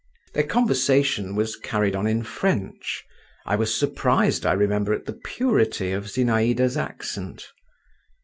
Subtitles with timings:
[0.33, 3.05] Their conversation was carried on in French;
[3.45, 7.45] I was surprised, I remember, at the purity of Zinaïda's accent.